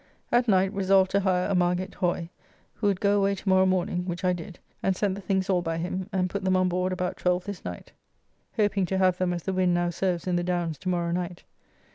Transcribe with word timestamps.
At 0.31 0.47
night 0.47 0.73
resolved 0.73 1.11
to 1.11 1.19
hire 1.19 1.47
a 1.47 1.53
Margate 1.53 1.93
Hoy, 1.93 2.31
who 2.73 2.87
would 2.87 2.99
go 2.99 3.15
away 3.19 3.35
to 3.35 3.47
morrow 3.47 3.67
morning, 3.67 4.05
which 4.05 4.23
I 4.23 4.33
did, 4.33 4.57
and 4.81 4.95
sent 4.95 5.13
the 5.13 5.21
things 5.21 5.47
all 5.47 5.61
by 5.61 5.77
him, 5.77 6.09
and 6.11 6.27
put 6.27 6.43
them 6.43 6.55
on 6.57 6.69
board 6.69 6.91
about 6.91 7.17
12 7.17 7.43
this 7.45 7.63
night, 7.63 7.91
hoping 8.57 8.87
to 8.87 8.97
have 8.97 9.19
them 9.19 9.31
as 9.31 9.43
the 9.43 9.53
wind 9.53 9.75
now 9.75 9.91
serves 9.91 10.25
in 10.25 10.37
the 10.37 10.43
Downs 10.43 10.79
to 10.79 10.89
morrow 10.89 11.11
night. 11.11 11.43